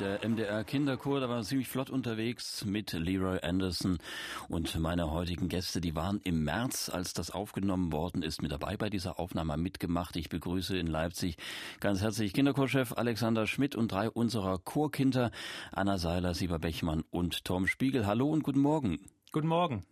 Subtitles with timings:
[0.00, 3.98] Der MDR Kinderchor, da war ziemlich flott unterwegs mit Leroy Anderson
[4.48, 8.76] und meine heutigen Gäste, die waren im März, als das aufgenommen worden ist, mit dabei
[8.76, 10.14] bei dieser Aufnahme mitgemacht.
[10.16, 11.36] Ich begrüße in Leipzig
[11.80, 15.32] ganz herzlich Kinderchorchef Alexander Schmidt und drei unserer Chorkinder,
[15.72, 18.06] Anna Seiler, Sieber Bechmann und Tom Spiegel.
[18.06, 19.00] Hallo und guten Morgen.
[19.32, 19.84] Guten Morgen.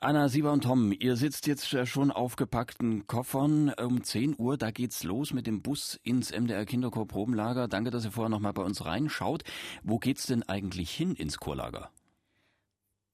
[0.00, 3.74] Anna, Sieber und Tom, ihr sitzt jetzt schon aufgepackten Koffern.
[3.80, 7.66] Um 10 Uhr, da geht's los mit dem Bus ins MDR Kinderchor Probenlager.
[7.66, 9.42] Danke, dass ihr vorher noch mal bei uns reinschaut.
[9.82, 11.90] Wo geht's denn eigentlich hin ins Chorlager?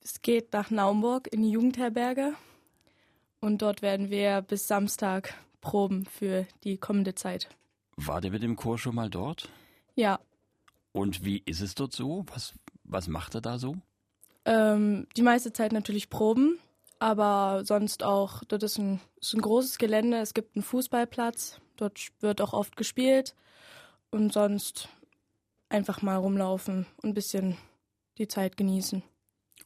[0.03, 2.35] Es geht nach Naumburg in die Jugendherberge
[3.41, 7.49] und dort werden wir bis Samstag proben für die kommende Zeit.
[7.97, 9.49] War der mit dem Chor schon mal dort?
[9.95, 10.21] Ja.
[10.93, 12.27] Und wie ist es dort so?
[12.35, 12.53] Was,
[12.85, 13.77] was macht er da so?
[14.45, 16.59] Ähm, die meiste Zeit natürlich proben
[16.99, 22.01] aber sonst auch, das ist ein, ist ein großes Gelände, es gibt einen Fußballplatz, dort
[22.21, 23.35] wird auch oft gespielt
[24.11, 24.89] und sonst
[25.69, 27.57] einfach mal rumlaufen und ein bisschen
[28.19, 29.03] die Zeit genießen.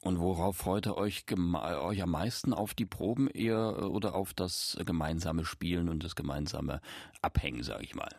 [0.01, 4.79] Und worauf freut ihr euch, euch am meisten auf die Proben eher oder auf das
[4.87, 6.81] gemeinsame Spielen und das gemeinsame
[7.21, 8.15] Abhängen, sage ich mal?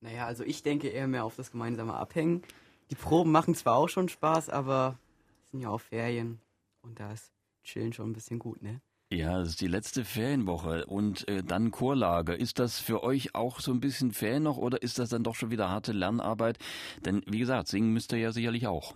[0.00, 2.42] Naja, also ich denke eher mehr auf das gemeinsame Abhängen.
[2.90, 4.98] Die Proben machen zwar auch schon Spaß, aber
[5.44, 6.40] es sind ja auch Ferien
[6.80, 7.30] und da ist
[7.62, 8.80] Chillen schon ein bisschen gut, ne?
[9.12, 12.38] Ja, es ist die letzte Ferienwoche und äh, dann Chorlager.
[12.38, 15.34] Ist das für euch auch so ein bisschen Ferien noch oder ist das dann doch
[15.34, 16.58] schon wieder harte Lernarbeit?
[17.04, 18.94] Denn wie gesagt, singen müsst ihr ja sicherlich auch.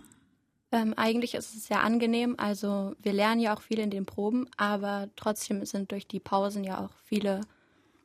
[0.71, 2.33] Ähm, eigentlich ist es sehr angenehm.
[2.39, 6.63] Also wir lernen ja auch viel in den Proben, aber trotzdem sind durch die Pausen
[6.63, 7.41] ja auch viele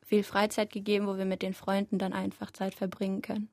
[0.05, 3.49] viel Freizeit gegeben, wo wir mit den Freunden dann einfach Zeit verbringen können.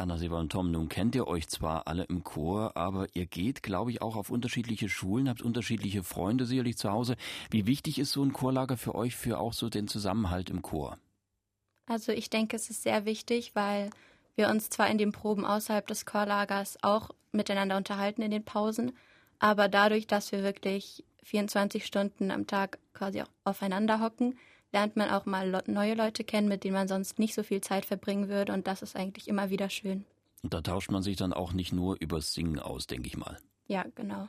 [0.00, 3.62] Anna, Seba und Tom, nun kennt ihr euch zwar alle im Chor, aber ihr geht,
[3.62, 7.16] glaube ich, auch auf unterschiedliche Schulen, habt unterschiedliche Freunde sicherlich zu Hause.
[7.50, 10.96] Wie wichtig ist so ein Chorlager für euch, für auch so den Zusammenhalt im Chor?
[11.86, 13.90] Also ich denke, es ist sehr wichtig, weil
[14.36, 18.92] wir uns zwar in den Proben außerhalb des Chorlagers auch miteinander unterhalten in den Pausen,
[19.38, 24.38] aber dadurch, dass wir wirklich 24 Stunden am Tag quasi aufeinander hocken,
[24.72, 27.84] lernt man auch mal neue Leute kennen, mit denen man sonst nicht so viel Zeit
[27.84, 28.52] verbringen würde.
[28.52, 30.04] Und das ist eigentlich immer wieder schön.
[30.42, 33.38] Und da tauscht man sich dann auch nicht nur übers Singen aus, denke ich mal.
[33.66, 34.28] Ja, genau.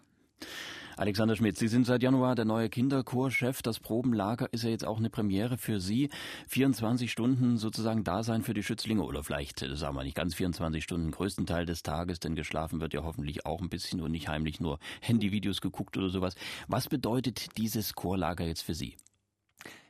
[0.97, 3.61] Alexander Schmidt, Sie sind seit Januar der neue Kinderchorchef.
[3.61, 6.09] Das Probenlager ist ja jetzt auch eine Premiere für Sie.
[6.47, 10.83] 24 Stunden sozusagen Dasein für die Schützlinge oder vielleicht, äh, sagen wir nicht ganz 24
[10.83, 14.27] Stunden, größten Teil des Tages, denn geschlafen wird ja hoffentlich auch ein bisschen und nicht
[14.27, 16.35] heimlich nur Handyvideos geguckt oder sowas.
[16.67, 18.97] Was bedeutet dieses Chorlager jetzt für Sie?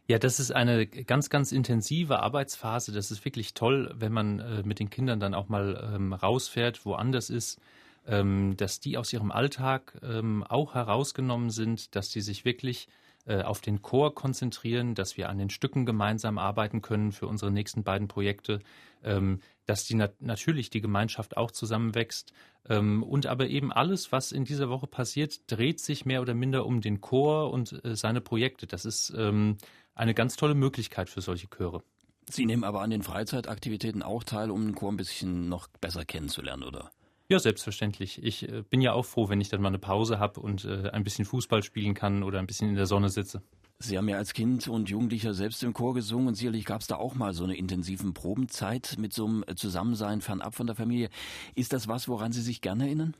[0.07, 2.91] Ja, das ist eine ganz, ganz intensive Arbeitsphase.
[2.91, 6.85] Das ist wirklich toll, wenn man äh, mit den Kindern dann auch mal ähm, rausfährt,
[6.85, 7.61] woanders ist,
[8.07, 12.87] ähm, dass die aus ihrem Alltag ähm, auch herausgenommen sind, dass die sich wirklich
[13.27, 17.83] auf den Chor konzentrieren, dass wir an den Stücken gemeinsam arbeiten können für unsere nächsten
[17.83, 18.59] beiden Projekte,
[19.03, 22.33] ähm, dass die nat natürlich die Gemeinschaft auch zusammenwächst
[22.67, 26.65] ähm, und aber eben alles, was in dieser Woche passiert, dreht sich mehr oder minder
[26.65, 28.67] um den Chor und äh, seine Projekte.
[28.67, 29.57] Das ist ähm,
[29.95, 31.83] eine ganz tolle Möglichkeit für solche Chöre.
[32.29, 36.05] Sie nehmen aber an den Freizeitaktivitäten auch teil, um den Chor ein bisschen noch besser
[36.05, 36.91] kennenzulernen, oder?
[37.31, 38.21] Ja, selbstverständlich.
[38.21, 40.89] Ich äh, bin ja auch froh, wenn ich dann mal eine Pause habe und äh,
[40.89, 43.41] ein bisschen Fußball spielen kann oder ein bisschen in der Sonne sitze.
[43.79, 46.87] Sie haben ja als Kind und Jugendlicher selbst im Chor gesungen und sicherlich gab es
[46.87, 51.09] da auch mal so eine intensiven Probenzeit mit so einem Zusammensein fernab von der Familie.
[51.55, 53.13] Ist das was, woran Sie sich gerne erinnern?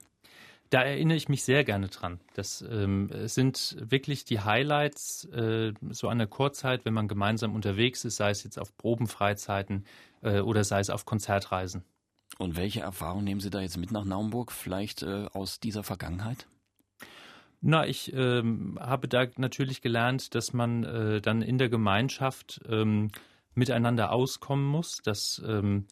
[0.71, 2.19] Da erinnere ich mich sehr gerne dran.
[2.33, 8.03] Das ähm, sind wirklich die Highlights äh, so an der Chorzeit, wenn man gemeinsam unterwegs
[8.03, 9.85] ist, sei es jetzt auf Probenfreizeiten
[10.21, 11.85] äh, oder sei es auf Konzertreisen.
[12.38, 16.47] Und welche Erfahrungen nehmen Sie da jetzt mit nach Naumburg, vielleicht äh, aus dieser Vergangenheit?
[17.62, 23.12] Na, ich ähm, habe da natürlich gelernt, dass man äh, dann in der Gemeinschaft ähm,
[23.53, 25.86] miteinander auskommen muss, dass ähm,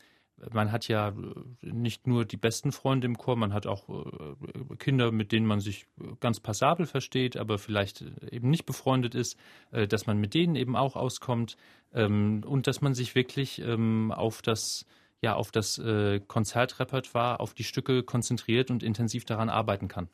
[0.52, 1.14] man hat ja äh,
[1.62, 5.60] nicht nur die besten Freunde im Chor, man hat auch äh, Kinder, mit denen man
[5.60, 5.86] sich
[6.20, 9.38] ganz passabel versteht, aber vielleicht eben nicht befreundet ist,
[9.72, 11.58] äh, dass man mit denen eben auch auskommt
[11.94, 14.86] ähm, und dass man sich wirklich ähm, auf das
[15.22, 15.82] ja auf das
[16.28, 20.10] Konzertrepertoire, auf die Stücke konzentriert und intensiv daran arbeiten kann.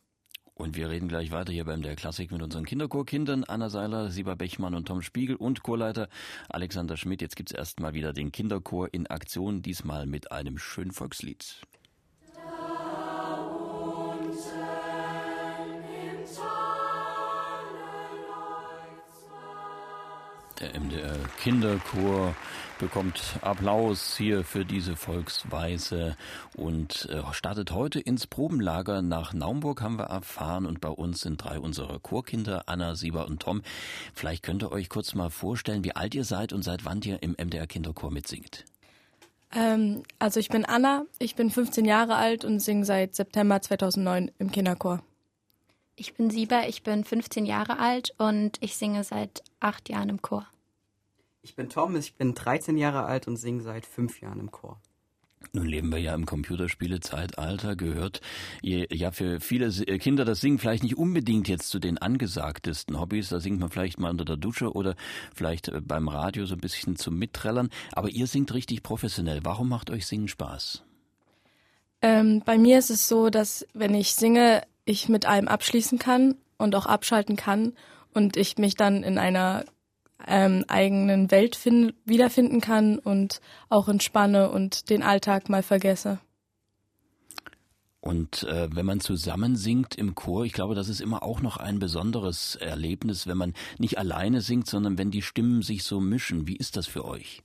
[0.57, 4.38] Und wir reden gleich weiter hier beim Der Klassik mit unseren Kinderchorkindern Anna Seiler, Sieber
[4.38, 6.07] Bechmann und Tom Spiegel und Chorleiter
[6.48, 7.22] Alexander Schmidt.
[7.22, 11.62] Jetzt gibt's erstmal wieder den Kinderchor in Aktion, diesmal mit einem schönen Volkslied.
[20.62, 22.34] Der MDR Kinderchor
[22.80, 26.16] bekommt Applaus hier für diese Volksweise
[26.56, 30.66] und äh, startet heute ins Probenlager nach Naumburg, haben wir erfahren.
[30.66, 33.62] Und bei uns sind drei unserer Chorkinder, Anna, Sieber und Tom.
[34.13, 37.22] Vielleicht könnt ihr euch kurz mal vorstellen, wie alt ihr seid und seit wann ihr
[37.24, 38.66] im MDR Kinderchor mitsingt.
[39.54, 44.31] Ähm, also ich bin Anna, ich bin 15 Jahre alt und singe seit September 2009
[44.38, 45.01] im Kinderchor.
[45.95, 50.21] Ich bin Sieber, ich bin 15 Jahre alt und ich singe seit acht Jahren im
[50.21, 50.45] Chor.
[51.45, 54.81] Ich bin Tom, ich bin 13 Jahre alt und singe seit fünf Jahren im Chor.
[55.53, 58.21] Nun leben wir ja im Computerspielezeitalter, gehört
[58.63, 59.69] ihr ja für viele
[60.00, 63.30] Kinder das Singen vielleicht nicht unbedingt jetzt zu den angesagtesten Hobbys.
[63.30, 64.95] Da singt man vielleicht mal unter der Dusche oder
[65.36, 67.69] vielleicht äh, beim Radio so ein bisschen zum Mitträllern.
[67.92, 69.42] Aber ihr singt richtig professionell.
[69.44, 70.81] Warum macht euch Singen Spaß?
[72.01, 76.38] Ähm, bei mir ist es so, dass wenn ich singe, ich mit allem abschließen kann
[76.57, 77.74] und auch abschalten kann
[78.15, 79.63] und ich mich dann in einer
[80.25, 86.19] ähm, eigenen Welt find, wiederfinden kann und auch entspanne und den Alltag mal vergesse.
[88.00, 91.57] Und äh, wenn man zusammen singt im Chor, ich glaube, das ist immer auch noch
[91.57, 96.47] ein besonderes Erlebnis, wenn man nicht alleine singt, sondern wenn die Stimmen sich so mischen.
[96.47, 97.41] Wie ist das für euch?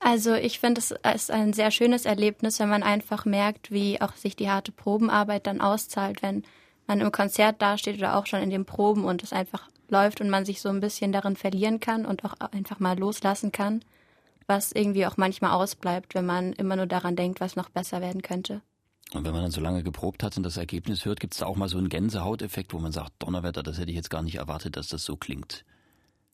[0.00, 4.16] Also ich finde, es ist ein sehr schönes Erlebnis, wenn man einfach merkt, wie auch
[4.16, 6.42] sich die harte Probenarbeit dann auszahlt, wenn
[6.88, 10.30] man im Konzert dasteht oder auch schon in den Proben und es einfach läuft und
[10.30, 13.84] man sich so ein bisschen darin verlieren kann und auch einfach mal loslassen kann,
[14.46, 18.22] was irgendwie auch manchmal ausbleibt, wenn man immer nur daran denkt, was noch besser werden
[18.22, 18.62] könnte.
[19.12, 21.46] Und wenn man dann so lange geprobt hat und das Ergebnis hört, gibt es da
[21.46, 24.36] auch mal so einen Gänsehauteffekt, wo man sagt, Donnerwetter, das hätte ich jetzt gar nicht
[24.36, 25.64] erwartet, dass das so klingt.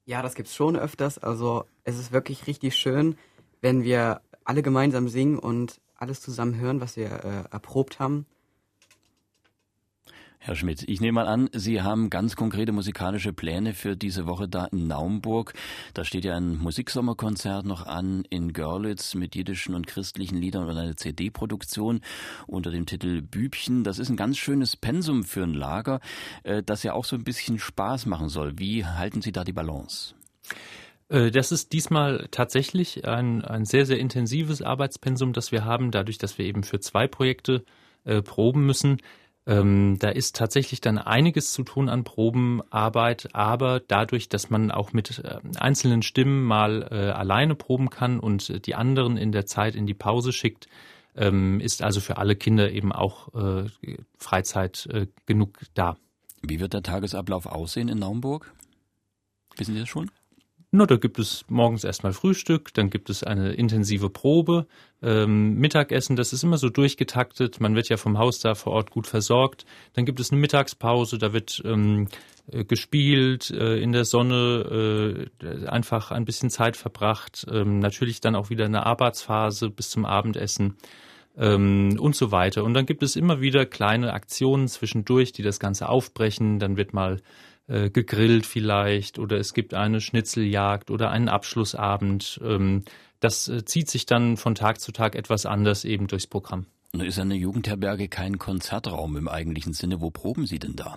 [0.05, 1.19] Ja, das gibt's schon öfters.
[1.19, 3.17] Also es ist wirklich richtig schön,
[3.63, 8.27] wenn wir alle gemeinsam singen und alles zusammen hören, was wir äh, erprobt haben.
[10.39, 14.49] Herr Schmidt, ich nehme mal an, Sie haben ganz konkrete musikalische Pläne für diese Woche
[14.49, 15.55] da in Naumburg.
[15.95, 20.77] Da steht ja ein Musiksommerkonzert noch an in Görlitz mit jiddischen und christlichen Liedern und
[20.77, 22.01] eine CD-Produktion
[22.47, 23.83] unter dem Titel Bübchen.
[23.83, 26.01] Das ist ein ganz schönes Pensum für ein Lager,
[26.45, 28.59] äh, das ja auch so ein bisschen Spaß machen soll.
[28.59, 30.15] Wie halten Sie da die Balance?
[31.09, 36.19] Äh, das ist diesmal tatsächlich ein, ein sehr, sehr intensives Arbeitspensum, das wir haben, dadurch,
[36.19, 37.65] dass wir eben für zwei Projekte
[38.05, 38.99] äh, proben müssen.
[39.49, 44.93] Ähm, da ist tatsächlich dann einiges zu tun an Probenarbeit, aber dadurch, dass man auch
[44.93, 49.77] mit äh, einzelnen Stimmen mal äh, alleine proben kann und die anderen in der Zeit
[49.77, 50.69] in die Pause schickt,
[51.15, 53.71] ähm, ist also für alle Kinder eben auch äh,
[54.19, 55.97] Freizeit äh, genug da.
[56.43, 58.53] Wie wird der Tagesablauf aussehen in Naumburg?
[59.57, 60.11] Wissen Sie das schon?
[60.73, 64.67] Na, da gibt es morgens erstmal Frühstück, dann gibt es eine intensive Probe,
[65.01, 67.61] ähm, Mittagessen, das ist immer so durchgetaktet.
[67.61, 69.65] Man wird ja vom Haus da vor Ort gut versorgt.
[69.93, 72.09] Dann gibt es eine Mittagspause, da wird ähm,
[72.51, 77.47] äh, gespielt, äh, in der Sonne äh, einfach ein bisschen Zeit verbracht.
[77.51, 80.77] Ähm, natürlich dann auch wieder eine Arbeitsphase bis zum Abendessen
[81.37, 82.65] ähm, und so weiter.
[82.65, 86.59] Und dann gibt es immer wieder kleine Aktionen zwischendurch, die das Ganze aufbrechen.
[86.59, 87.21] Dann wird mal
[87.69, 92.41] äh, gegrillt vielleicht oder es gibt eine Schnitzeljagd oder einen Abschlussabend.
[92.45, 92.85] Ähm,
[93.21, 96.67] das äh, zieht sich dann von Tag zu Tag etwas anders eben durchs Programm.
[96.93, 100.01] Ist eine Jugendherberge kein Konzertraum im eigentlichen Sinne?
[100.01, 100.97] Wo proben Sie denn da?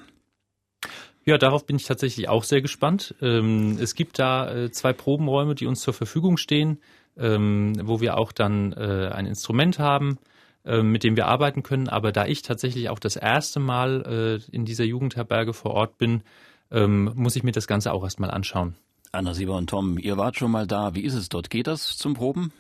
[1.25, 3.16] Ja, darauf bin ich tatsächlich auch sehr gespannt.
[3.21, 6.80] Ähm, es gibt da äh, zwei Probenräume, die uns zur Verfügung stehen,
[7.18, 10.18] ähm, wo wir auch dann äh, ein Instrument haben,
[10.66, 11.89] äh, mit dem wir arbeiten können.
[11.89, 16.24] Aber da ich tatsächlich auch das erste Mal äh, in dieser Jugendherberge vor Ort bin,
[16.71, 18.75] ähm, muss ich mir das Ganze auch erstmal anschauen.
[19.12, 20.94] Anna Sieber und Tom, ihr wart schon mal da.
[20.94, 21.49] Wie ist es dort?
[21.49, 22.54] Geht das zum Proben?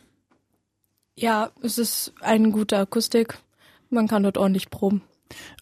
[1.15, 3.39] Ja, es ist eine gute Akustik.
[3.89, 5.01] Man kann dort ordentlich proben.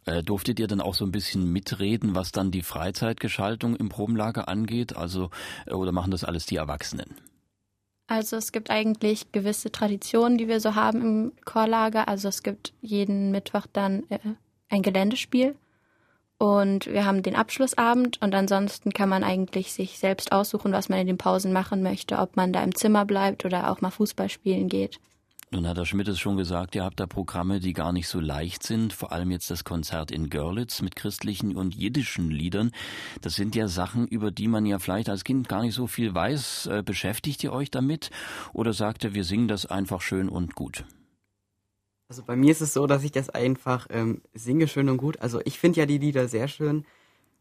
[0.05, 4.47] Äh, durftet ihr dann auch so ein bisschen mitreden, was dann die Freizeitgeschaltung im Probenlager
[4.47, 4.95] angeht?
[4.95, 5.29] Also,
[5.65, 7.15] äh, oder machen das alles die Erwachsenen?
[8.07, 12.07] Also es gibt eigentlich gewisse Traditionen, die wir so haben im Chorlager.
[12.07, 14.19] Also es gibt jeden Mittwoch dann äh,
[14.69, 15.55] ein Geländespiel
[16.37, 20.99] und wir haben den Abschlussabend und ansonsten kann man eigentlich sich selbst aussuchen, was man
[20.99, 24.29] in den Pausen machen möchte, ob man da im Zimmer bleibt oder auch mal Fußball
[24.29, 24.99] spielen geht.
[25.49, 28.19] Nun hat Herr Schmidt es schon gesagt, ihr habt da Programme, die gar nicht so
[28.19, 28.91] leicht sind.
[28.91, 32.71] Vor allem jetzt das Konzert in Görlitz mit christlichen und jiddischen Liedern.
[33.21, 36.13] Das sind ja Sachen, über die man ja vielleicht als Kind gar nicht so viel
[36.13, 36.65] weiß.
[36.65, 38.11] Äh, beschäftigt ihr euch damit?
[38.51, 40.83] Oder sagt ihr, wir singen das einfach schön und gut?
[42.09, 45.19] Also bei mir ist es so, dass ich das einfach ähm, singe schön und gut.
[45.19, 46.85] Also ich finde ja die Lieder sehr schön,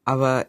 [0.04, 0.46] aber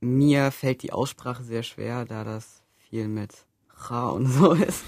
[0.00, 4.84] mir fällt die Aussprache sehr schwer, da das viel mit Ra und so ist.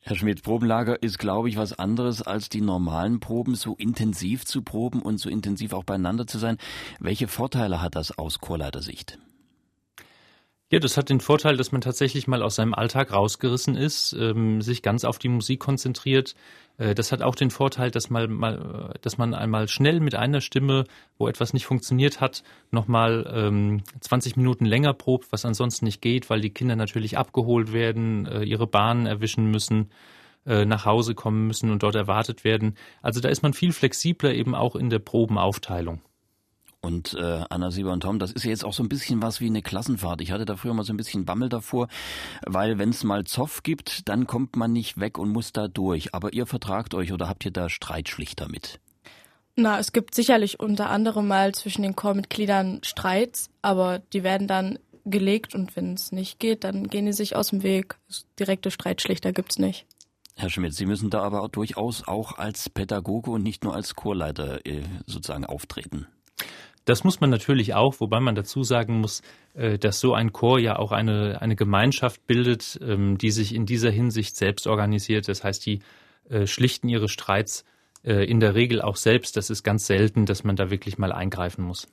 [0.00, 4.62] Herr Schmidt, Probenlager ist, glaube ich, was anderes als die normalen Proben, so intensiv zu
[4.62, 6.56] proben und so intensiv auch beieinander zu sein.
[6.98, 9.18] Welche Vorteile hat das aus Chorleitersicht?
[10.70, 14.60] Ja, das hat den Vorteil, dass man tatsächlich mal aus seinem Alltag rausgerissen ist, ähm,
[14.60, 16.34] sich ganz auf die Musik konzentriert.
[16.76, 20.42] Äh, das hat auch den Vorteil, dass, mal, mal, dass man einmal schnell mit einer
[20.42, 20.84] Stimme,
[21.16, 26.28] wo etwas nicht funktioniert hat, nochmal ähm, 20 Minuten länger probt, was ansonsten nicht geht,
[26.28, 29.90] weil die Kinder natürlich abgeholt werden, äh, ihre Bahnen erwischen müssen
[30.44, 32.74] äh, nach Hause kommen müssen und dort erwartet werden.
[33.00, 36.02] Also da ist man viel flexibler eben auch in der Probenaufteilung.
[36.80, 39.40] Und äh, Anna Sieber und Tom, das ist ja jetzt auch so ein bisschen was
[39.40, 40.20] wie eine Klassenfahrt.
[40.20, 41.88] Ich hatte da früher mal so ein bisschen Bammel davor,
[42.46, 46.14] weil wenn es mal Zoff gibt, dann kommt man nicht weg und muss da durch.
[46.14, 48.78] Aber ihr vertragt euch oder habt ihr da Streitschlichter mit?
[49.56, 54.78] Na, es gibt sicherlich unter anderem mal zwischen den Chormitgliedern Streits, aber die werden dann
[55.04, 57.96] gelegt und wenn es nicht geht, dann gehen die sich aus dem Weg.
[58.38, 59.84] Direkte Streitschlichter gibt's nicht.
[60.36, 64.64] Herr Schmidt, Sie müssen da aber durchaus auch als Pädagoge und nicht nur als Chorleiter
[64.64, 66.06] äh, sozusagen auftreten.
[66.88, 69.20] Das muss man natürlich auch, wobei man dazu sagen muss,
[69.52, 73.66] äh, dass so ein Chor ja auch eine, eine Gemeinschaft bildet, ähm, die sich in
[73.66, 75.28] dieser Hinsicht selbst organisiert.
[75.28, 75.80] Das heißt, die
[76.30, 77.66] äh, schlichten ihre Streits
[78.04, 79.36] äh, in der Regel auch selbst.
[79.36, 81.88] Das ist ganz selten, dass man da wirklich mal eingreifen muss.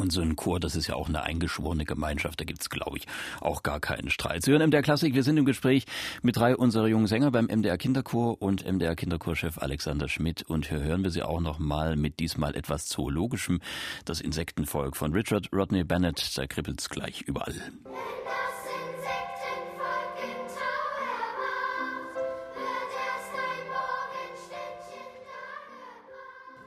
[0.00, 3.06] Und so ein Chor, das ist ja auch eine eingeschworene Gemeinschaft, da gibt's glaube ich,
[3.42, 4.42] auch gar keinen Streit.
[4.42, 5.84] Sie hören MDR Klassik, wir sind im Gespräch
[6.22, 10.42] mit drei unserer jungen Sänger beim MDR Kinderchor und MDR Kinderchorchef Alexander Schmidt.
[10.42, 13.60] Und hier hören wir sie auch noch mal mit diesmal etwas Zoologischem,
[14.06, 17.54] das Insektenvolk von Richard Rodney Bennett, da kribbelt's gleich überall.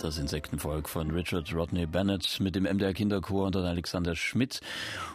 [0.03, 4.59] Das Insektenvolk von Richard Rodney Bennett mit dem MDR Kinderchor und Alexander Schmidt.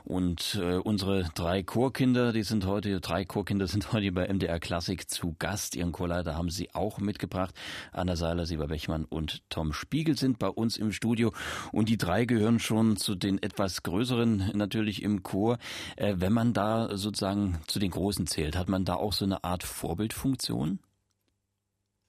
[0.05, 5.11] Und äh, unsere drei Chorkinder, die sind heute, drei Chorkinder sind heute bei MDR Klassik
[5.11, 5.77] zu Gast.
[5.77, 7.55] Ihren Chorleiter haben sie auch mitgebracht.
[7.93, 11.35] Anna Seiler, Sieber Bechmann und Tom Spiegel sind bei uns im Studio.
[11.71, 15.59] Und die drei gehören schon zu den etwas größeren natürlich im Chor.
[15.97, 19.45] Äh, wenn man da sozusagen zu den Großen zählt, hat man da auch so eine
[19.45, 20.79] Art Vorbildfunktion?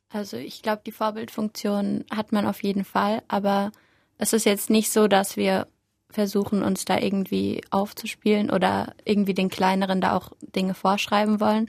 [0.10, 3.72] Also ich glaube, die Vorbildfunktion hat man auf jeden Fall, aber
[4.18, 5.68] es ist jetzt nicht so, dass wir
[6.10, 11.68] versuchen, uns da irgendwie aufzuspielen oder irgendwie den Kleineren da auch Dinge vorschreiben wollen,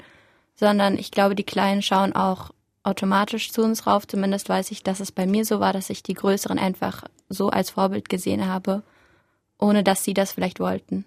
[0.54, 2.50] sondern ich glaube, die Kleinen schauen auch
[2.82, 4.06] automatisch zu uns rauf.
[4.06, 7.50] Zumindest weiß ich, dass es bei mir so war, dass ich die Größeren einfach so
[7.50, 8.82] als Vorbild gesehen habe,
[9.58, 11.04] ohne dass sie das vielleicht wollten.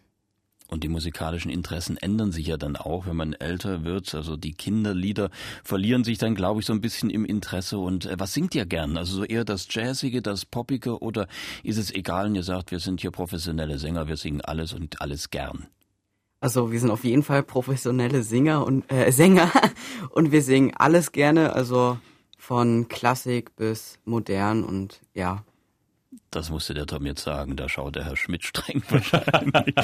[0.73, 4.15] Und die musikalischen Interessen ändern sich ja dann auch, wenn man älter wird.
[4.15, 5.29] Also die Kinderlieder
[5.63, 7.77] verlieren sich dann, glaube ich, so ein bisschen im Interesse.
[7.77, 8.97] Und äh, was singt ihr gern?
[8.97, 11.27] Also so eher das Jazzige, das Poppige oder
[11.61, 14.99] ist es egal und ihr sagt, wir sind hier professionelle Sänger, wir singen alles und
[14.99, 15.67] alles gern?
[16.41, 19.51] Also wir sind auf jeden Fall professionelle Singer und äh, Sänger
[20.09, 21.99] und wir singen alles gerne, also
[22.39, 25.45] von Klassik bis modern und ja,
[26.35, 27.55] das musste der Tom jetzt sagen.
[27.55, 29.75] Da schaut der Herr Schmidt streng wahrscheinlich.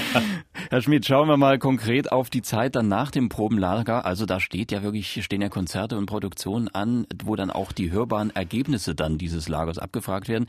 [0.70, 4.06] Herr Schmidt, schauen wir mal konkret auf die Zeit dann nach dem Probenlager.
[4.06, 7.92] Also da steht ja wirklich, stehen ja Konzerte und Produktionen an, wo dann auch die
[7.92, 10.48] hörbaren Ergebnisse dann dieses Lagers abgefragt werden.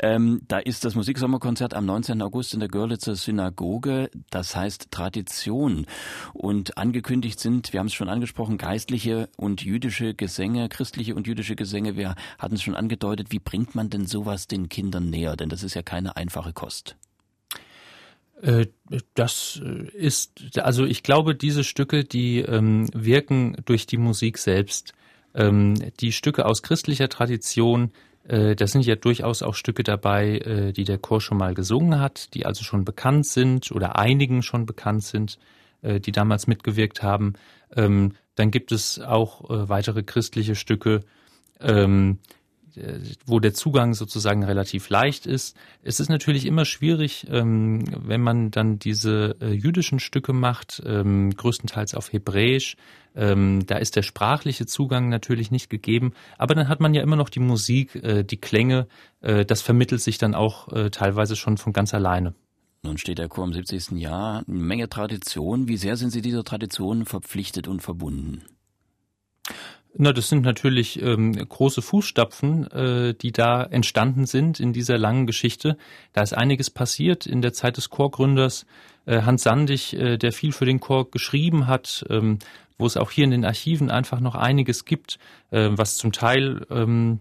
[0.00, 2.22] Ähm, da ist das Musiksommerkonzert am 19.
[2.22, 4.10] August in der Görlitzer Synagoge.
[4.30, 5.86] Das heißt Tradition.
[6.32, 11.54] Und angekündigt sind, wir haben es schon angesprochen, geistliche und jüdische Gesänge, christliche und jüdische
[11.54, 11.96] Gesänge.
[11.96, 13.28] Wir hatten es schon angedeutet.
[13.30, 15.33] Wie bringt man denn sowas den Kindern näher?
[15.36, 16.96] Denn das ist ja keine einfache Kost.
[18.42, 18.66] Äh,
[19.14, 19.60] das
[19.94, 24.92] ist, also ich glaube, diese Stücke, die ähm, wirken durch die Musik selbst.
[25.34, 27.90] Ähm, die Stücke aus christlicher Tradition,
[28.26, 32.00] äh, da sind ja durchaus auch Stücke dabei, äh, die der Chor schon mal gesungen
[32.00, 35.38] hat, die also schon bekannt sind oder einigen schon bekannt sind,
[35.82, 37.34] äh, die damals mitgewirkt haben.
[37.74, 41.00] Ähm, dann gibt es auch äh, weitere christliche Stücke,
[41.60, 42.43] ähm, äh,
[43.26, 45.56] wo der Zugang sozusagen relativ leicht ist.
[45.82, 51.30] Es ist natürlich immer schwierig, ähm, wenn man dann diese äh, jüdischen Stücke macht, ähm,
[51.30, 52.76] größtenteils auf Hebräisch.
[53.16, 57.16] Ähm, da ist der sprachliche Zugang natürlich nicht gegeben, aber dann hat man ja immer
[57.16, 58.86] noch die Musik, äh, die Klänge.
[59.20, 62.34] das vermittelt sich dann auch teilweise schon von ganz alleine.
[62.82, 63.92] Nun steht der Chor im 70.
[63.92, 65.66] Jahr, eine Menge Tradition.
[65.66, 68.42] Wie sehr sind Sie dieser Tradition verpflichtet und verbunden?
[69.96, 75.26] Na, das sind natürlich ähm, große Fußstapfen, äh, die da entstanden sind in dieser langen
[75.26, 75.76] Geschichte.
[76.12, 78.66] Da ist einiges passiert in der Zeit des Chorgründers
[79.06, 82.40] äh, Hans Sandig, äh, der viel für den Chor geschrieben hat, ähm,
[82.76, 85.20] wo es auch hier in den Archiven einfach noch einiges gibt,
[85.52, 87.20] äh, was zum Teil ähm,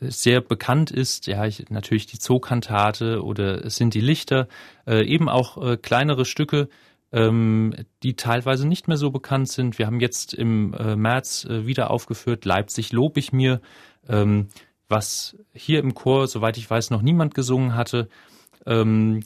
[0.00, 1.26] sehr bekannt ist.
[1.26, 4.48] Ja, ich, natürlich die Zookantate oder es sind die Lichter,
[4.86, 6.68] äh, eben auch äh, kleinere Stücke,
[7.14, 9.78] ähm, die teilweise nicht mehr so bekannt sind.
[9.78, 13.60] Wir haben jetzt im äh, März äh, wieder aufgeführt, Leipzig lob ich mir,
[14.08, 14.48] ähm,
[14.88, 18.08] was hier im Chor, soweit ich weiß, noch niemand gesungen hatte.
[18.66, 19.22] Ähm,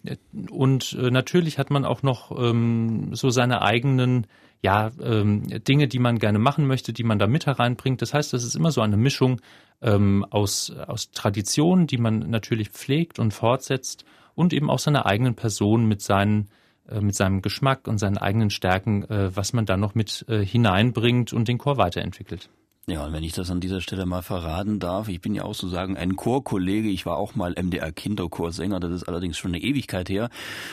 [0.50, 4.26] und äh, natürlich hat man auch noch ähm, so seine eigenen
[4.60, 8.02] ja, ähm, Dinge, die man gerne machen möchte, die man da mit hereinbringt.
[8.02, 9.40] Das heißt, das ist immer so eine Mischung
[9.80, 14.04] ähm, aus, aus Traditionen, die man natürlich pflegt und fortsetzt
[14.34, 16.48] und eben auch seiner eigenen Person mit seinen
[17.00, 21.32] mit seinem Geschmack und seinen eigenen Stärken, äh, was man da noch mit äh, hineinbringt
[21.32, 22.48] und den Chor weiterentwickelt.
[22.90, 25.54] Ja, und wenn ich das an dieser Stelle mal verraten darf, ich bin ja auch
[25.54, 26.88] sozusagen ein Chorkollege.
[26.88, 30.30] Ich war auch mal MDR Kinderchorsänger, das ist allerdings schon eine Ewigkeit her,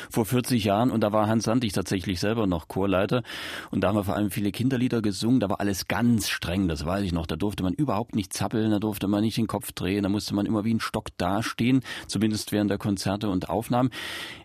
[0.10, 0.92] vor 40 Jahren.
[0.92, 3.22] Und da war Hans Sandig tatsächlich selber noch Chorleiter.
[3.70, 5.42] Und da haben wir vor allem viele Kinderlieder gesungen.
[5.42, 7.26] Da war alles ganz streng, das weiß ich noch.
[7.26, 10.36] Da durfte man überhaupt nicht zappeln, da durfte man nicht den Kopf drehen, da musste
[10.36, 13.90] man immer wie ein Stock dastehen, zumindest während der Konzerte und Aufnahmen.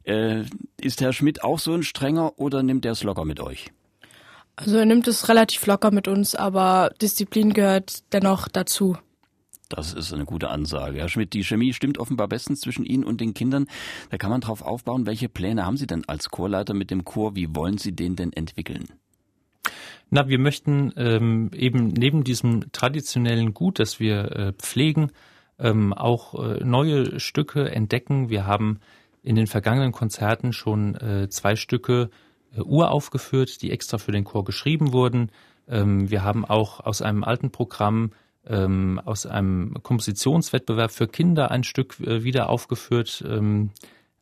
[0.03, 0.43] Äh,
[0.81, 3.71] ist Herr Schmidt auch so ein strenger oder nimmt er es locker mit euch?
[4.61, 8.97] Also er nimmt es relativ locker mit uns, aber Disziplin gehört dennoch dazu.
[9.71, 10.99] Das ist eine gute Ansage.
[10.99, 13.69] Herr Schmidt, die Chemie stimmt offenbar bestens zwischen Ihnen und den Kindern.
[14.11, 15.07] Da kann man drauf aufbauen.
[15.07, 17.37] Welche Pläne haben Sie denn als Chorleiter mit dem Chor?
[17.37, 18.89] Wie wollen Sie den denn entwickeln?
[20.11, 25.13] Na, wir möchten ähm, eben neben diesem traditionellen Gut, das wir äh, pflegen,
[25.59, 28.29] ähm, auch äh, neue Stücke entdecken.
[28.29, 28.81] Wir haben
[29.23, 32.11] in den vergangenen Konzerten schon äh, zwei Stücke
[32.57, 35.31] äh, uraufgeführt, die extra für den Chor geschrieben wurden.
[35.69, 38.11] Ähm, wir haben auch aus einem alten Programm
[38.47, 43.25] ähm, aus einem Kompositionswettbewerb für Kinder ein Stück äh, wieder aufgeführt.
[43.27, 43.71] Ähm,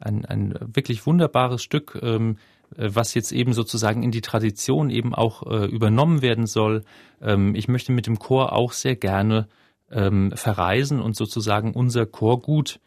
[0.00, 2.34] ein, ein wirklich wunderbares Stück, äh,
[2.76, 6.84] was jetzt eben sozusagen in die Tradition eben auch übernommen werden soll.
[7.54, 9.48] Ich möchte mit dem Chor auch sehr gerne
[9.88, 12.78] verreisen und sozusagen unser Chorgut,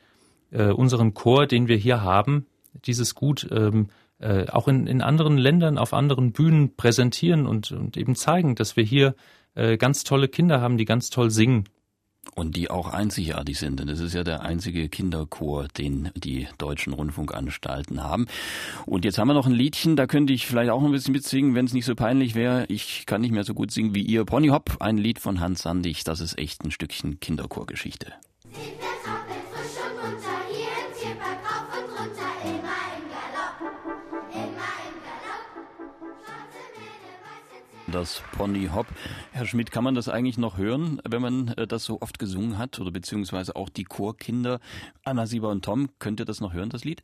[0.52, 2.46] unseren Chor, den wir hier haben,
[2.86, 3.50] dieses Gut
[4.22, 8.78] äh, auch in, in anderen Ländern, auf anderen Bühnen präsentieren und, und eben zeigen, dass
[8.78, 9.16] wir hier
[9.56, 11.66] äh, ganz tolle Kinder haben, die ganz toll singen.
[12.36, 16.94] Und die auch einzigartig sind, denn es ist ja der einzige Kinderchor, den die deutschen
[16.94, 18.28] Rundfunkanstalten haben.
[18.86, 21.56] Und jetzt haben wir noch ein Liedchen, da könnte ich vielleicht auch ein bisschen mitsingen,
[21.56, 22.68] wenn es nicht so peinlich wäre.
[22.68, 24.24] Ich kann nicht mehr so gut singen wie ihr.
[24.24, 28.14] Pony Hop, ein Lied von Hans Sandig, das ist echt ein Stückchen Kinderchorgeschichte.
[37.92, 38.88] Das Pony Hop.
[39.32, 42.58] Herr Schmidt, kann man das eigentlich noch hören, wenn man äh, das so oft gesungen
[42.58, 44.60] hat oder beziehungsweise auch die Chorkinder
[45.04, 45.90] Anna Sieber und Tom?
[46.00, 47.04] Könnt ihr das noch hören, das Lied?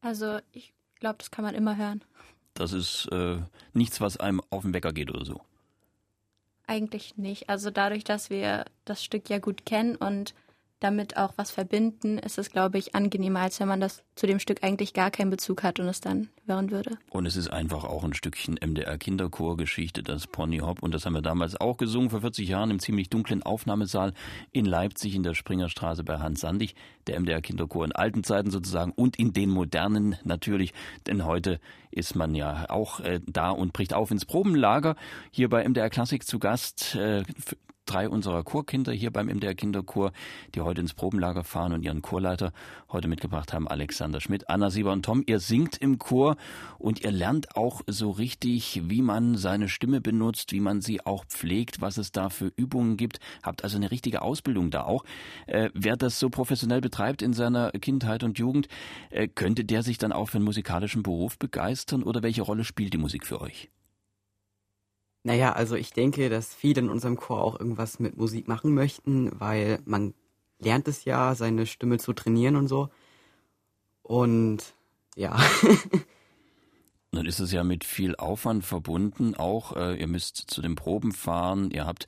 [0.00, 2.02] Also ich glaube, das kann man immer hören.
[2.54, 3.38] Das ist äh,
[3.72, 5.40] nichts, was einem auf den Wecker geht oder so.
[6.66, 7.48] Eigentlich nicht.
[7.48, 10.34] Also dadurch, dass wir das Stück ja gut kennen und
[10.80, 14.38] damit auch was verbinden, ist es, glaube ich, angenehmer, als wenn man das zu dem
[14.38, 16.98] Stück eigentlich gar keinen Bezug hat und es dann hören würde.
[17.10, 20.82] Und es ist einfach auch ein Stückchen MDR Kinderchorgeschichte, das Pony Hop.
[20.82, 24.14] Und das haben wir damals auch gesungen, vor 40 Jahren im ziemlich dunklen Aufnahmesaal
[24.52, 26.74] in Leipzig in der Springerstraße bei Hans Sandig,
[27.06, 30.72] der MDR Kinderchor in alten Zeiten sozusagen und in den modernen natürlich,
[31.06, 34.96] denn heute ist man ja auch äh, da und bricht auf ins Probenlager.
[35.30, 37.24] Hier bei MDR Klassik zu Gast äh,
[37.90, 40.12] drei unserer Chorkinder hier beim MDR Kinderchor,
[40.54, 42.52] die heute ins Probenlager fahren und ihren Chorleiter
[42.88, 45.24] heute mitgebracht haben, Alexander Schmidt, Anna Sieber und Tom.
[45.26, 46.36] Ihr singt im Chor
[46.78, 51.24] und ihr lernt auch so richtig, wie man seine Stimme benutzt, wie man sie auch
[51.24, 53.18] pflegt, was es da für Übungen gibt.
[53.42, 55.04] Habt also eine richtige Ausbildung da auch.
[55.46, 58.68] Äh, wer das so professionell betreibt in seiner Kindheit und Jugend,
[59.10, 62.92] äh, könnte der sich dann auch für einen musikalischen Beruf begeistern oder welche Rolle spielt
[62.92, 63.68] die Musik für euch?
[65.22, 69.30] Naja, also ich denke, dass viele in unserem Chor auch irgendwas mit Musik machen möchten,
[69.38, 70.14] weil man
[70.58, 72.88] lernt es ja, seine Stimme zu trainieren und so.
[74.02, 74.74] Und
[75.16, 75.38] ja.
[77.12, 79.34] Dann ist es ja mit viel Aufwand verbunden.
[79.34, 81.70] Auch äh, ihr müsst zu den Proben fahren.
[81.72, 82.06] Ihr habt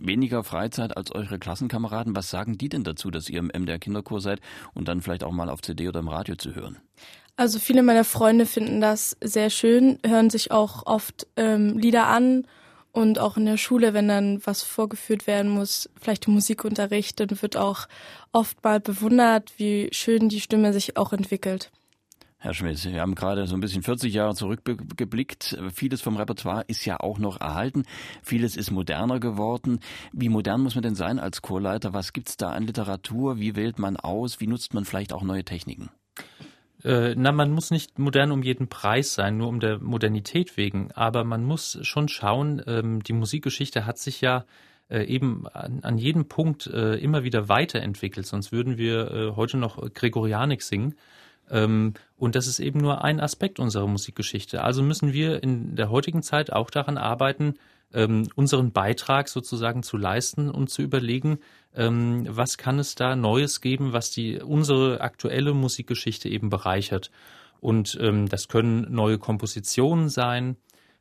[0.00, 2.16] weniger Freizeit als eure Klassenkameraden.
[2.16, 4.40] Was sagen die denn dazu, dass ihr im MDR Kinderchor seid
[4.74, 6.78] und dann vielleicht auch mal auf CD oder im Radio zu hören?
[7.36, 12.44] Also viele meiner Freunde finden das sehr schön, hören sich auch oft ähm, Lieder an
[12.92, 17.40] und auch in der Schule, wenn dann was vorgeführt werden muss, vielleicht im Musikunterricht, dann
[17.40, 17.86] wird auch
[18.32, 21.70] oft mal bewundert, wie schön die Stimme sich auch entwickelt.
[22.42, 25.58] Herr Schmidt, wir haben gerade so ein bisschen 40 Jahre zurückgeblickt.
[25.74, 27.84] Vieles vom Repertoire ist ja auch noch erhalten.
[28.22, 29.80] Vieles ist moderner geworden.
[30.14, 31.92] Wie modern muss man denn sein als Chorleiter?
[31.92, 33.38] Was gibt's da an Literatur?
[33.38, 34.40] Wie wählt man aus?
[34.40, 35.90] Wie nutzt man vielleicht auch neue Techniken?
[36.82, 40.92] Äh, na, man muss nicht modern um jeden Preis sein, nur um der Modernität wegen.
[40.92, 44.46] Aber man muss schon schauen, ähm, die Musikgeschichte hat sich ja
[44.88, 48.24] äh, eben an, jedem Punkt äh, immer wieder weiterentwickelt.
[48.24, 50.94] Sonst würden wir heute noch Gregorianik singen.
[51.50, 54.62] Ähm, und das ist eben nur ein Aspekt unserer Musikgeschichte.
[54.62, 57.54] Also müssen wir in der heutigen Zeit auch daran arbeiten,
[57.92, 61.40] ähm, unseren Beitrag sozusagen zu leisten und zu überlegen,
[61.74, 67.10] ähm, was kann es da Neues geben, was die unsere aktuelle Musikgeschichte eben bereichert.
[67.60, 70.56] Und das können neue Kompositionen sein.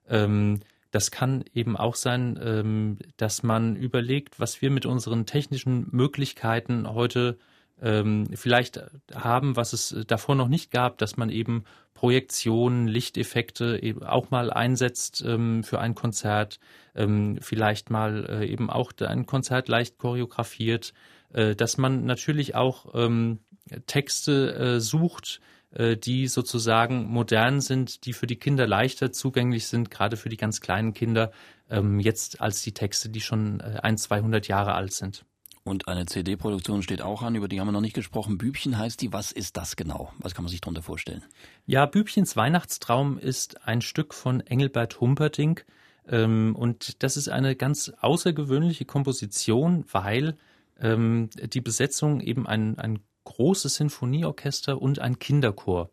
[0.06, 7.38] Das kann eben auch sein, dass man überlegt, was wir mit unseren technischen Möglichkeiten heute
[7.82, 8.82] ähm, vielleicht
[9.14, 11.64] haben, was es davor noch nicht gab, dass man eben
[11.94, 16.60] Projektionen, Lichteffekte eben auch mal einsetzt ähm, für ein Konzert,
[16.96, 20.94] ähm, vielleicht mal äh, eben auch ein Konzert leicht choreografiert,
[21.34, 23.40] äh, dass man natürlich auch ähm,
[23.86, 29.92] Texte äh, sucht, äh, die sozusagen modern sind, die für die Kinder leichter zugänglich sind,
[29.92, 31.32] gerade für die ganz kleinen Kinder,
[31.70, 35.26] ähm, jetzt als die Texte, die schon äh, ein, 200 Jahre alt sind.
[35.70, 38.40] Und eine CD-Produktion steht auch an, über die haben wir noch nicht gesprochen.
[38.40, 39.14] Bübchen heißt die.
[39.14, 40.12] Was ist das genau?
[40.18, 41.24] Was kann man sich darunter vorstellen?
[41.68, 45.68] Ja, Bübchens Weihnachtstraum ist ein Stück von Engelbert Humperdinck.
[46.08, 50.38] Ähm, und das ist eine ganz außergewöhnliche Komposition, weil
[50.82, 55.92] ähm, die Besetzung eben ein, ein großes Sinfonieorchester und ein Kinderchor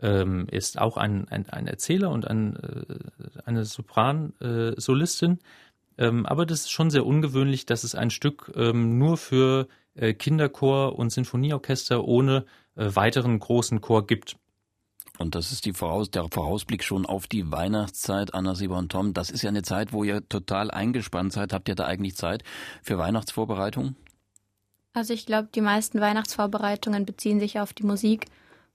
[0.00, 0.78] ähm, ist.
[0.78, 5.32] Auch ein, ein, ein Erzähler und ein, äh, eine Sopran-Solistin.
[5.32, 5.44] Äh,
[5.98, 10.14] ähm, aber das ist schon sehr ungewöhnlich, dass es ein Stück ähm, nur für äh,
[10.14, 14.36] Kinderchor und Sinfonieorchester ohne äh, weiteren großen Chor gibt.
[15.18, 19.14] Und das ist die Voraus der Vorausblick schon auf die Weihnachtszeit, Anna Sieber und Tom.
[19.14, 21.52] Das ist ja eine Zeit, wo ihr total eingespannt seid.
[21.52, 22.44] Habt ihr da eigentlich Zeit
[22.82, 23.96] für Weihnachtsvorbereitungen?
[24.92, 28.26] Also ich glaube, die meisten Weihnachtsvorbereitungen beziehen sich auf die Musik.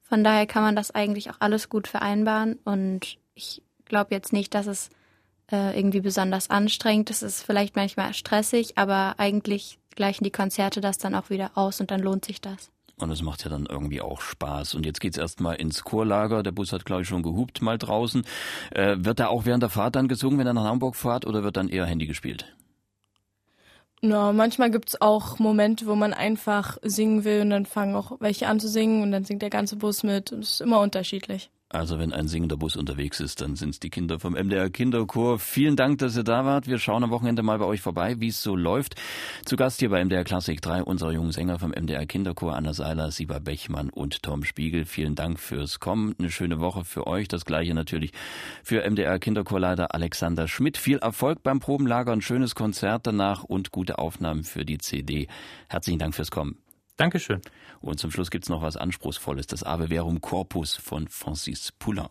[0.01, 2.59] Von daher kann man das eigentlich auch alles gut vereinbaren.
[2.65, 4.89] Und ich glaube jetzt nicht, dass es
[5.51, 7.09] äh, irgendwie besonders anstrengend.
[7.09, 11.79] Es ist vielleicht manchmal stressig, aber eigentlich gleichen die Konzerte das dann auch wieder aus
[11.79, 12.71] und dann lohnt sich das.
[12.97, 14.75] Und es macht ja dann irgendwie auch Spaß.
[14.75, 16.43] Und jetzt geht's erstmal ins Chorlager.
[16.43, 18.23] Der Bus hat, glaube ich, schon gehupt mal draußen.
[18.71, 21.43] Äh, wird da auch während der Fahrt dann gesungen, wenn er nach Hamburg fährt, oder
[21.43, 22.55] wird dann eher Handy gespielt?
[24.01, 28.47] Na, manchmal gibt's auch Momente, wo man einfach singen will und dann fangen auch welche
[28.47, 30.31] an zu singen und dann singt der ganze Bus mit.
[30.33, 31.49] Es ist immer unterschiedlich.
[31.73, 35.39] Also wenn ein singender Bus unterwegs ist, dann sind es die Kinder vom MDR Kinderchor.
[35.39, 36.67] Vielen Dank, dass ihr da wart.
[36.67, 38.93] Wir schauen am Wochenende mal bei euch vorbei, wie es so läuft.
[39.43, 43.09] Zu Gast hier bei MDR Klassik 3 unsere jungen Sänger vom MDR Kinderchor, Anna Seiler,
[43.09, 44.85] Sieber Bechmann und Tom Spiegel.
[44.85, 46.13] Vielen Dank fürs Kommen.
[46.19, 47.27] Eine schöne Woche für euch.
[47.27, 48.11] Das gleiche natürlich
[48.63, 50.77] für MDR Kinderchorleiter Alexander Schmidt.
[50.77, 55.27] Viel Erfolg beim Probenlager, ein schönes Konzert danach und gute Aufnahmen für die CD.
[55.69, 56.62] Herzlichen Dank fürs Kommen.
[56.97, 57.41] Dankeschön.
[57.81, 62.09] Und zum Schluss gibt's noch was Anspruchsvolles, das Ave Verum Corpus von Francis Poulain.